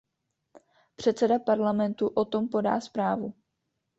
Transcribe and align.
Předseda 0.95 1.39
parlamentu 1.39 2.07
o 2.15 2.25
tom 2.25 2.47
podá 2.49 2.79
zprávu. 2.81 3.33